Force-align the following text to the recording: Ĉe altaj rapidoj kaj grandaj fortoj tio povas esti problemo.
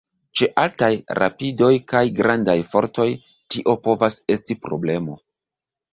Ĉe 0.39 0.45
altaj 0.61 0.87
rapidoj 1.23 1.69
kaj 1.93 2.01
grandaj 2.21 2.57
fortoj 2.71 3.07
tio 3.55 3.79
povas 3.89 4.19
esti 4.37 4.59
problemo. 4.65 5.21